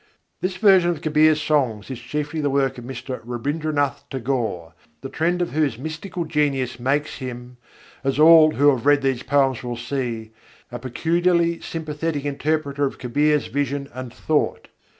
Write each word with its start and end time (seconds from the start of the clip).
"This 0.39 0.57
version 0.57 0.89
of 0.89 1.01
Kabîr's 1.01 1.39
songs 1.39 1.91
is 1.91 1.99
chiefly 1.99 2.41
the 2.41 2.49
work 2.49 2.79
of 2.79 2.85
Mr. 2.85 3.23
Rabîndranâth 3.23 4.09
Tagore, 4.09 4.73
the 5.01 5.09
trend 5.09 5.43
of 5.43 5.51
whose 5.51 5.77
mystical 5.77 6.25
genius 6.25 6.79
makes 6.79 7.17
him 7.19 7.57
as 8.03 8.17
all 8.17 8.53
who 8.53 8.71
read 8.71 9.03
these 9.03 9.21
poems 9.21 9.61
will 9.61 9.77
see 9.77 10.31
a 10.71 10.79
peculiarly 10.79 11.59
sympathetic 11.59 12.25
interpreter 12.25 12.85
of 12.85 12.97
Kabîr's 12.97 13.45
vision 13.45 13.89
and 13.93 14.11
thought. 14.11 14.69